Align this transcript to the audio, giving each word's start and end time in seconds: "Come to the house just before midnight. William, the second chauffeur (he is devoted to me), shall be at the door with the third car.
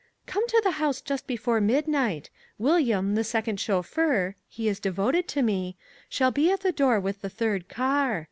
"Come 0.25 0.47
to 0.47 0.59
the 0.63 0.71
house 0.81 0.99
just 0.99 1.27
before 1.27 1.61
midnight. 1.61 2.31
William, 2.57 3.13
the 3.13 3.23
second 3.23 3.59
chauffeur 3.59 4.35
(he 4.49 4.67
is 4.67 4.79
devoted 4.79 5.27
to 5.27 5.43
me), 5.43 5.77
shall 6.09 6.31
be 6.31 6.49
at 6.49 6.61
the 6.61 6.71
door 6.71 6.99
with 6.99 7.21
the 7.21 7.29
third 7.29 7.69
car. 7.69 8.19